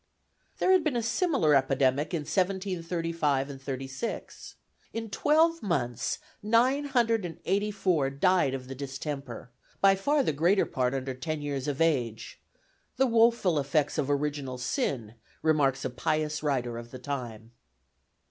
'"There 0.57 0.71
had 0.71 0.83
been 0.83 0.95
a 0.95 1.03
similar 1.03 1.53
epidemic 1.53 2.11
in 2.11 2.21
1735 2.21 3.61
6. 3.87 4.55
In 4.93 5.09
twelve 5.11 5.61
months, 5.61 6.17
nine 6.41 6.85
hundred 6.85 7.23
and 7.23 7.37
eighty 7.45 7.69
four 7.69 8.09
died 8.09 8.55
of 8.55 8.67
the 8.67 8.73
distemper, 8.73 9.51
by 9.79 9.93
far 9.93 10.23
the 10.23 10.33
greater 10.33 10.65
part 10.65 10.95
under 10.95 11.13
ten 11.13 11.43
years 11.43 11.67
of 11.67 11.79
age 11.79 12.41
"the 12.97 13.05
woful 13.05 13.59
effects 13.59 13.99
of 13.99 14.09
Original 14.09 14.57
Sin," 14.57 15.13
remarks 15.43 15.85
a 15.85 15.89
pious 15.91 16.41
writer 16.41 16.79
of 16.79 16.89
the 16.89 16.97
time. 16.97 17.51